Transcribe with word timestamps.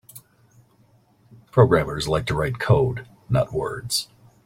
Programmers 1.51 2.07
like 2.07 2.25
to 2.25 2.33
write 2.33 2.57
code; 2.57 3.07
not 3.29 3.53
words. 3.53 4.07